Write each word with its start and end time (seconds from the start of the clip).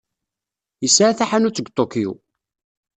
Yesɛa 0.83 1.17
taḥanut 1.17 1.57
deg 1.61 1.67
Tokyo. 1.77 2.11